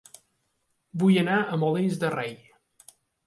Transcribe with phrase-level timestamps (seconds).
[1.03, 2.33] Vull anar a Molins de Rei